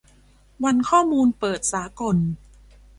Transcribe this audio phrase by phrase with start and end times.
[0.63, 2.17] วันข้อมูลเปิดสากล